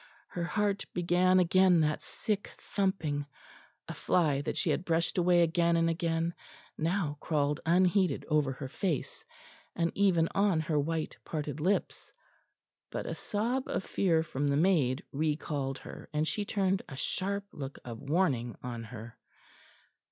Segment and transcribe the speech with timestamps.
[0.29, 3.27] Her heart began again that sick thumping;
[3.87, 6.33] a fly that she had brushed away again and again
[6.75, 9.23] now crawled unheeded over her face,
[9.75, 12.11] and even on her white parted lips;
[12.89, 17.45] but a sob of fear from the maid recalled her, and she turned a sharp
[17.51, 19.19] look of warning on her.